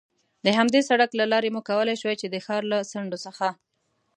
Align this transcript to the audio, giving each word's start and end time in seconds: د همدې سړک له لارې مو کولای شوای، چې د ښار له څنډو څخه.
د 0.45 0.47
همدې 0.57 0.81
سړک 0.89 1.09
له 1.19 1.25
لارې 1.31 1.49
مو 1.55 1.61
کولای 1.69 1.95
شوای، 2.01 2.15
چې 2.21 2.27
د 2.29 2.35
ښار 2.45 2.63
له 2.71 2.77
څنډو 2.91 3.17
څخه. 3.25 3.47